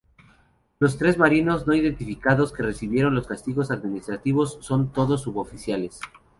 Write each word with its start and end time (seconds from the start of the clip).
Los 0.79 0.97
tres 0.97 1.19
marinos 1.19 1.67
no 1.67 1.75
identificados 1.75 2.51
que 2.51 2.63
recibieron 2.63 3.13
los 3.13 3.27
castigos 3.27 3.69
administrativos 3.69 4.57
son 4.59 4.91
todos 4.91 5.21
suboficiales. 5.21 5.99